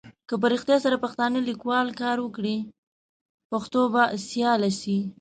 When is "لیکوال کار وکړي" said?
1.49-2.57